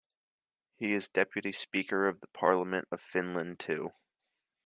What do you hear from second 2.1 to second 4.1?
the Parliament of Finland too.